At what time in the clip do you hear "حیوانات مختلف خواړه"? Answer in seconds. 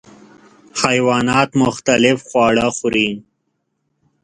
0.81-2.65